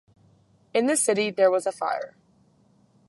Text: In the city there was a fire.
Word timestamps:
In 0.73 0.87
the 0.87 0.97
city 0.97 1.29
there 1.29 1.51
was 1.51 1.67
a 1.67 1.71
fire. 1.71 2.15